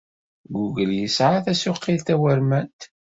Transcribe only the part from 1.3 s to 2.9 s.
tasuqilt tawurmant.